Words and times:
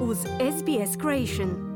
uz 0.00 0.18
SBS 0.18 1.00
Creation. 1.00 1.68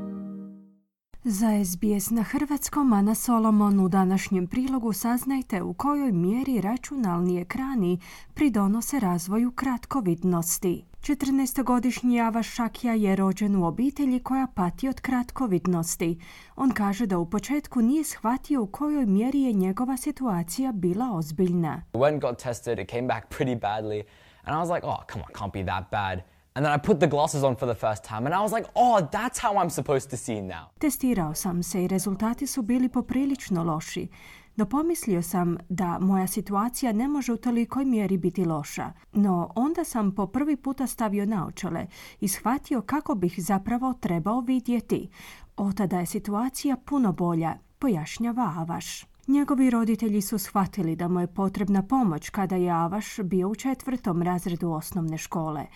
Za 1.24 1.46
SBS 1.64 2.10
na 2.10 2.22
hrvatskom 2.22 2.92
Ana 2.92 3.14
Solomon 3.14 3.80
u 3.80 3.88
današnjem 3.88 4.46
prilogu 4.46 4.92
saznajte 4.92 5.62
u 5.62 5.74
kojoj 5.74 6.12
mjeri 6.12 6.60
računalni 6.60 7.40
ekrani 7.40 8.00
pridonose 8.34 9.00
razvoju 9.00 9.50
kratkovidnosti. 9.50 10.84
14-godišnji 11.00 12.26
Ava 12.26 12.42
Šakija 12.42 12.94
je 12.94 13.16
rođen 13.16 13.56
u 13.56 13.66
obitelji 13.66 14.20
koja 14.20 14.46
pati 14.54 14.88
od 14.88 15.00
kratkovidnosti. 15.00 16.18
On 16.56 16.70
kaže 16.70 17.06
da 17.06 17.18
u 17.18 17.30
početku 17.30 17.80
nije 17.80 18.04
shvatio 18.04 18.62
u 18.62 18.66
kojoj 18.66 19.06
mjeri 19.06 19.40
je 19.40 19.52
njegova 19.52 19.96
situacija 19.96 20.72
bila 20.72 21.10
ozbiljna. 21.12 21.82
When 21.92 22.20
got 22.20 22.42
tested, 22.42 22.78
it 22.78 22.90
came 22.90 23.06
back 23.06 23.34
pretty 23.34 23.60
badly. 23.60 24.02
And 24.44 24.56
I 24.56 24.60
was 24.60 24.74
like, 24.74 24.86
oh, 24.86 25.04
come 25.12 25.24
on, 25.24 25.32
can't 25.34 25.52
be 25.52 25.72
that 25.72 25.90
bad. 25.90 26.31
And 26.54 26.66
then 26.66 26.74
I 26.74 26.78
put 26.86 26.98
the 27.00 27.06
glasses 27.06 27.42
on 27.42 27.56
for 27.56 27.74
the 27.74 27.80
first 27.86 28.04
time 28.04 28.26
and 28.26 28.34
I 28.34 28.40
was 28.42 28.52
like, 28.52 28.68
oh, 28.74 29.08
that's 29.12 29.38
how 29.38 29.54
I'm 29.54 29.70
supposed 29.70 30.10
to 30.10 30.16
see 30.16 30.40
now. 30.40 30.64
Testirao 30.78 31.34
sam 31.34 31.62
se 31.62 31.84
i 31.84 31.88
rezultati 31.88 32.46
su 32.46 32.62
bili 32.62 32.88
poprilično 32.88 33.64
loši. 33.64 34.08
No 34.56 34.66
pomislio 34.66 35.22
sam 35.22 35.58
da 35.68 35.98
moja 35.98 36.26
situacija 36.26 36.92
ne 36.92 37.08
može 37.08 37.32
u 37.32 37.36
tolikoj 37.36 37.84
mjeri 37.84 38.18
biti 38.18 38.44
loša. 38.44 38.92
No 39.12 39.52
onda 39.54 39.84
sam 39.84 40.14
po 40.14 40.26
prvi 40.26 40.56
puta 40.56 40.86
stavio 40.86 41.26
naočale 41.26 41.86
i 42.20 42.28
shvatio 42.28 42.82
kako 42.82 43.14
bih 43.14 43.34
zapravo 43.38 43.92
trebao 43.92 44.40
vidjeti. 44.40 45.08
Od 45.56 45.76
tada 45.76 46.00
je 46.00 46.06
situacija 46.06 46.76
puno 46.76 47.12
bolja, 47.12 47.54
pojašnjava 47.78 48.54
Avaš. 48.58 49.11
Njegovi 49.32 49.70
roditelji 49.70 50.20
su 50.20 50.38
shvatili 50.38 50.96
da 50.96 51.08
mu 51.08 51.20
je 51.20 51.26
potrebna 51.26 51.82
pomoć 51.82 52.30
kada 52.30 52.56
je 52.56 52.70
Avaš 52.70 53.20
bio 53.20 53.48
u 53.48 53.54
četvrtom 53.54 54.22
razredu 54.22 54.70
osnovne 54.70 55.18
škole. 55.18 55.66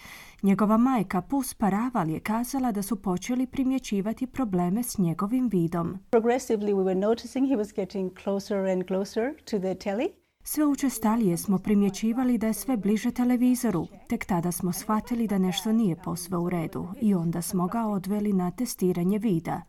Njegova 0.42 0.76
majka 0.76 1.20
Pus 1.20 1.54
Paraval 1.54 2.08
je 2.08 2.20
kazala 2.20 2.72
da 2.72 2.82
su 2.82 3.02
počeli 3.02 3.46
primjećivati 3.46 4.26
probleme 4.26 4.82
s 4.82 4.98
njegovim 4.98 5.48
vidom. 5.48 5.98
Progressively 6.10 6.74
we 6.74 6.84
were 6.84 6.98
noticing 6.98 7.48
he 7.48 7.56
was 7.56 7.76
getting 7.76 8.18
closer 8.22 8.58
and 8.58 8.86
closer 8.86 9.34
to 9.50 9.58
the 9.58 9.74
telly. 9.74 10.25
Sve 10.48 10.66
učestalije 10.66 11.36
smo 11.36 11.58
primjećivali 11.58 12.38
da 12.38 12.46
je 12.46 12.54
sve 12.54 12.76
bliže 12.76 13.10
televizoru. 13.10 13.86
Tek 14.08 14.24
tada 14.24 14.52
smo 14.52 14.72
shvatili 14.72 15.26
da 15.26 15.38
nešto 15.38 15.72
nije 15.72 15.96
posve 15.96 16.36
u 16.36 16.50
redu 16.50 16.88
i 17.00 17.14
onda 17.14 17.42
smo 17.42 17.66
ga 17.66 17.86
odveli 17.86 18.32
na 18.32 18.50
testiranje 18.50 19.18
vida. 19.18 19.62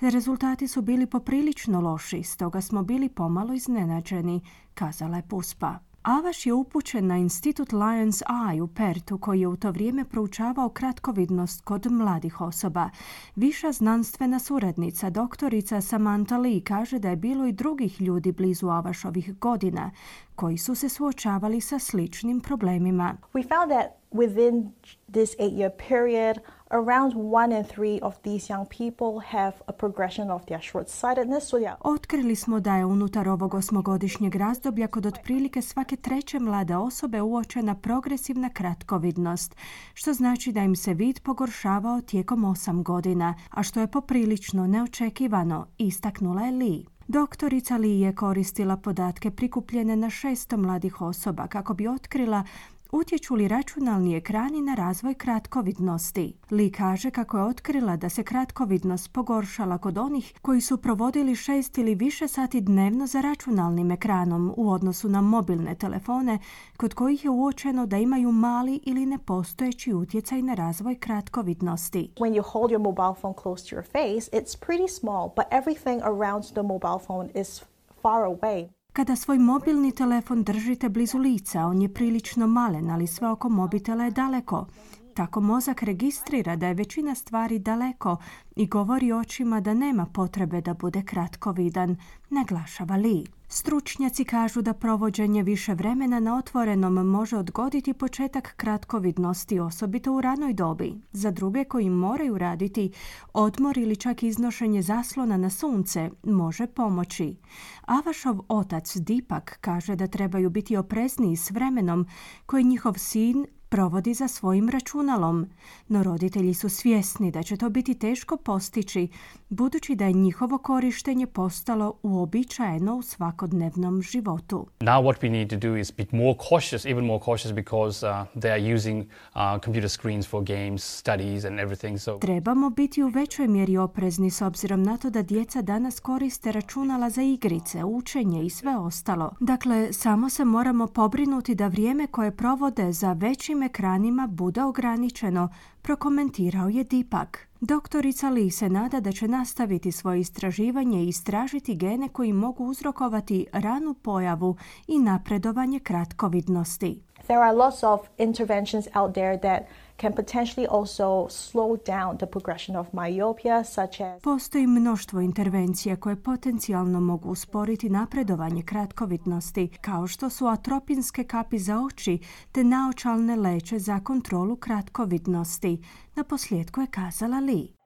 Rezultati 0.00 0.68
su 0.68 0.82
bili 0.82 1.06
poprilično 1.06 1.80
loši, 1.80 2.22
stoga 2.22 2.60
smo 2.60 2.82
bili 2.82 3.08
pomalo 3.08 3.54
iznenađeni, 3.54 4.40
kazala 4.74 5.16
je 5.16 5.28
Puspa. 5.28 5.91
Avaš 6.02 6.46
je 6.46 6.52
upućen 6.52 7.06
na 7.06 7.16
institut 7.16 7.72
Lions 7.72 8.22
Eye 8.22 8.60
u 8.60 8.66
Pertu 8.66 9.18
koji 9.18 9.40
je 9.40 9.48
u 9.48 9.56
to 9.56 9.70
vrijeme 9.70 10.04
proučavao 10.04 10.68
kratkovidnost 10.68 11.64
kod 11.64 11.86
mladih 11.90 12.40
osoba. 12.40 12.90
Viša 13.36 13.72
znanstvena 13.72 14.38
suradnica, 14.38 15.10
doktorica 15.10 15.80
Samantha 15.80 16.36
Lee, 16.36 16.60
kaže 16.60 16.98
da 16.98 17.10
je 17.10 17.16
bilo 17.16 17.46
i 17.46 17.52
drugih 17.52 18.00
ljudi 18.00 18.32
blizu 18.32 18.68
Avašovih 18.68 19.38
godina 19.38 19.90
koji 20.34 20.58
su 20.58 20.74
se 20.74 20.88
suočavali 20.88 21.60
sa 21.60 21.78
sličnim 21.78 22.40
problemima. 22.40 23.16
We 23.32 23.48
found 23.48 23.70
that 23.72 24.01
within 24.12 24.72
this 25.12 25.34
eight-year 25.38 25.70
period, 25.88 26.40
around 26.70 27.12
one 27.14 27.52
in 27.52 27.64
three 27.64 28.00
of 28.00 28.14
these 28.22 28.48
young 28.48 28.66
people 28.66 29.20
have 29.20 29.52
a 29.66 29.72
progression 29.72 30.30
of 30.30 30.46
their 30.46 30.60
short-sightedness. 30.60 31.40
So. 31.40 31.58
Otkrili 31.80 32.36
smo 32.36 32.60
da 32.60 32.76
je 32.76 32.84
unutar 32.84 33.28
ovog 33.28 33.54
osmogodišnjeg 33.54 34.34
razdoblja 34.34 34.86
kod 34.86 35.06
otprilike 35.06 35.62
svake 35.62 35.96
treće 35.96 36.38
mlade 36.38 36.76
osobe 36.76 37.22
uočena 37.22 37.74
progresivna 37.74 38.48
kratkovidnost, 38.48 39.56
što 39.94 40.12
znači 40.12 40.52
da 40.52 40.60
im 40.60 40.76
se 40.76 40.94
vid 40.94 41.20
pogoršavao 41.20 42.00
tijekom 42.00 42.44
osam 42.44 42.82
godina, 42.82 43.34
a 43.50 43.62
što 43.62 43.80
je 43.80 43.86
poprilično 43.86 44.66
neočekivano, 44.66 45.66
istaknula 45.78 46.42
je 46.42 46.52
Lee. 46.52 46.92
Doktorica 47.08 47.76
Lee 47.76 48.00
je 48.00 48.14
koristila 48.14 48.76
podatke 48.76 49.30
prikupljene 49.30 49.96
na 49.96 50.06
600 50.06 50.56
mladih 50.56 51.00
osoba 51.00 51.46
kako 51.46 51.74
bi 51.74 51.88
otkrila 51.88 52.44
utječu 52.92 53.34
li 53.34 53.48
računalni 53.48 54.16
ekrani 54.16 54.62
na 54.62 54.74
razvoj 54.74 55.14
kratkovidnosti. 55.14 56.36
Li 56.50 56.72
kaže 56.72 57.10
kako 57.10 57.36
je 57.36 57.44
otkrila 57.44 57.96
da 57.96 58.08
se 58.08 58.22
kratkovidnost 58.22 59.12
pogoršala 59.12 59.78
kod 59.78 59.98
onih 59.98 60.34
koji 60.42 60.60
su 60.60 60.76
provodili 60.76 61.36
šest 61.36 61.78
ili 61.78 61.94
više 61.94 62.28
sati 62.28 62.60
dnevno 62.60 63.06
za 63.06 63.20
računalnim 63.20 63.90
ekranom 63.90 64.54
u 64.56 64.70
odnosu 64.70 65.08
na 65.08 65.20
mobilne 65.20 65.74
telefone 65.74 66.38
kod 66.76 66.94
kojih 66.94 67.24
je 67.24 67.30
uočeno 67.30 67.86
da 67.86 67.96
imaju 67.96 68.32
mali 68.32 68.80
ili 68.82 69.06
nepostojeći 69.06 69.94
utjecaj 69.94 70.42
na 70.42 70.54
razvoj 70.54 70.94
kratkovidnosti. 70.94 72.10
When 72.16 72.34
you 72.34 72.42
hold 72.42 72.70
your 72.70 72.82
mobile 72.82 73.14
phone 73.20 73.34
close 73.42 73.70
to 73.70 73.76
your 73.76 73.84
face, 73.84 74.30
it's 74.30 74.66
pretty 74.66 74.88
small, 75.00 75.28
but 75.36 75.44
everything 75.50 76.02
around 76.02 76.44
the 76.44 76.62
mobile 76.62 76.98
phone 77.06 77.28
is 77.40 77.62
far 78.02 78.24
away. 78.24 78.81
Kada 78.92 79.16
svoj 79.16 79.38
mobilni 79.38 79.92
telefon 79.92 80.42
držite 80.42 80.88
blizu 80.88 81.18
lica, 81.18 81.66
on 81.66 81.82
je 81.82 81.94
prilično 81.94 82.46
malen, 82.46 82.90
ali 82.90 83.06
sve 83.06 83.28
oko 83.28 83.48
mobitela 83.48 84.04
je 84.04 84.10
daleko. 84.10 84.66
Tako 85.14 85.40
mozak 85.40 85.82
registrira 85.82 86.56
da 86.56 86.66
je 86.66 86.74
većina 86.74 87.14
stvari 87.14 87.58
daleko 87.58 88.16
i 88.56 88.66
govori 88.66 89.12
očima 89.12 89.60
da 89.60 89.74
nema 89.74 90.06
potrebe 90.06 90.60
da 90.60 90.74
bude 90.74 91.02
kratkovidan, 91.02 91.96
naglašava 92.30 92.96
Lee. 92.96 93.24
Stručnjaci 93.54 94.24
kažu 94.24 94.62
da 94.62 94.74
provođenje 94.74 95.42
više 95.42 95.74
vremena 95.74 96.20
na 96.20 96.36
otvorenom 96.36 96.94
može 96.94 97.36
odgoditi 97.36 97.92
početak 97.92 98.54
kratkovidnosti, 98.56 99.60
osobito 99.60 100.12
u 100.12 100.20
ranoj 100.20 100.54
dobi. 100.54 100.94
Za 101.12 101.30
druge 101.30 101.64
koji 101.64 101.90
moraju 101.90 102.38
raditi 102.38 102.92
odmor 103.32 103.78
ili 103.78 103.96
čak 103.96 104.22
iznošenje 104.22 104.82
zaslona 104.82 105.36
na 105.36 105.50
sunce 105.50 106.10
može 106.22 106.66
pomoći. 106.66 107.36
Avašov 107.82 108.40
otac 108.48 108.96
Dipak 108.96 109.58
kaže 109.60 109.96
da 109.96 110.06
trebaju 110.06 110.50
biti 110.50 110.76
oprezniji 110.76 111.36
s 111.36 111.50
vremenom 111.50 112.06
koji 112.46 112.64
njihov 112.64 112.94
sin 112.94 113.46
provodi 113.72 114.14
za 114.14 114.28
svojim 114.28 114.68
računalom, 114.68 115.46
no 115.88 116.02
roditelji 116.02 116.54
su 116.54 116.68
svjesni 116.68 117.30
da 117.30 117.42
će 117.42 117.56
to 117.56 117.70
biti 117.70 117.94
teško 117.94 118.36
postići, 118.36 119.08
budući 119.48 119.94
da 119.94 120.04
je 120.04 120.12
njihovo 120.12 120.58
korištenje 120.58 121.26
postalo 121.26 121.94
uobičajeno 122.02 122.96
u 122.96 123.02
svakodnevnom 123.02 124.02
životu. 124.02 124.66
Now 124.80 125.02
what 125.02 125.14
we 125.22 125.30
need 125.30 125.50
to 125.50 125.56
do 125.56 125.76
is 125.76 125.92
be 125.92 126.04
more 126.10 126.38
cautious, 126.48 126.84
even 126.84 127.06
more 127.06 127.24
cautious 127.24 127.54
because 127.54 128.06
uh, 128.06 128.12
they 128.42 128.50
are 128.50 128.74
using 128.74 129.04
uh, 129.34 129.60
computer 129.64 129.90
screens 129.90 130.28
for 130.28 130.44
games, 130.44 130.84
studies 130.84 131.44
and 131.44 131.60
everything. 131.60 131.98
So 131.98 132.18
Trebamo 132.18 132.70
biti 132.70 133.02
u 133.02 133.08
većoj 133.08 133.48
mjeri 133.48 133.76
oprezni 133.76 134.30
s 134.30 134.42
obzirom 134.42 134.82
na 134.82 134.96
to 134.96 135.10
da 135.10 135.22
djeca 135.22 135.62
danas 135.62 136.00
koriste 136.00 136.52
računala 136.52 137.10
za 137.10 137.22
igrice, 137.22 137.84
učenje 137.84 138.44
i 138.44 138.50
sve 138.50 138.76
ostalo. 138.76 139.30
Dakle, 139.40 139.92
samo 139.92 140.30
se 140.30 140.44
moramo 140.44 140.86
pobrinuti 140.86 141.54
da 141.54 141.66
vrijeme 141.66 142.06
koje 142.06 142.36
provode 142.36 142.92
za 142.92 143.12
većim 143.12 143.61
ekranima 143.62 144.26
bude 144.26 144.62
ograničeno, 144.62 145.48
prokomentirao 145.82 146.68
je 146.68 146.84
Dipak. 146.84 147.48
Doktorica 147.60 148.30
Lee 148.30 148.50
se 148.50 148.68
nada 148.68 149.00
da 149.00 149.12
će 149.12 149.28
nastaviti 149.28 149.92
svoje 149.92 150.20
istraživanje 150.20 151.04
i 151.04 151.08
istražiti 151.08 151.74
gene 151.74 152.08
koji 152.08 152.32
mogu 152.32 152.64
uzrokovati 152.64 153.46
ranu 153.52 153.94
pojavu 153.94 154.56
i 154.88 154.98
napredovanje 154.98 155.78
kratkovidnosti. 155.80 157.02
There 157.26 157.40
are 157.40 157.56
lots 157.56 157.82
of 157.82 158.00
interventions 158.18 158.88
out 158.94 159.14
there 159.14 159.38
that 159.38 159.62
can 159.96 160.12
potentially 160.12 160.66
also 160.70 161.28
slow 161.30 161.76
down 161.86 162.18
the 162.18 162.26
progression 162.26 162.76
of 162.76 162.86
myopia, 162.92 163.64
such 163.64 164.00
as 164.00 164.22
Postoji 164.22 164.66
mnoštvo 164.66 165.20
intervencija 165.20 165.96
koje 165.96 166.22
potencijalno 166.22 167.00
mogu 167.00 167.28
usporiti 167.30 167.90
napredovanje 167.90 168.62
kratkovidnosti, 168.62 169.68
kao 169.80 170.06
što 170.06 170.30
su 170.30 170.46
atropinske 170.46 171.24
kapi 171.24 171.58
za 171.58 171.78
oči 171.78 172.18
te 172.52 172.64
naočalne 172.64 173.36
leće 173.36 173.78
za 173.78 174.00
kontrolu 174.00 174.56
kratkovidnosti. 174.56 175.82
Na 176.14 176.24
posljedku 176.24 176.80
je 176.80 176.86
kazala 176.86 177.38
Lee. 177.38 177.82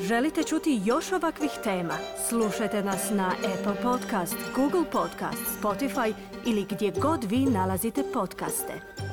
Želite 0.00 0.42
čuti 0.42 0.80
još 0.84 1.12
ovakvih 1.12 1.50
tema? 1.64 1.94
Slušajte 2.28 2.82
nas 2.82 3.10
na 3.10 3.28
Apple 3.28 3.82
Podcast, 3.82 4.36
Google 4.56 4.84
Podcast, 4.92 5.60
Spotify 5.62 6.14
ili 6.46 6.66
gdje 6.70 6.92
god 7.00 7.24
vi 7.24 7.46
nalazite 7.46 8.02
podcaste. 8.12 9.11